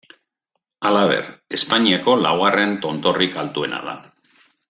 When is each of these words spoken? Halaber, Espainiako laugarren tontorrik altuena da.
Halaber, 0.87 1.27
Espainiako 1.57 2.17
laugarren 2.23 2.75
tontorrik 2.87 3.39
altuena 3.45 3.85
da. 3.93 3.97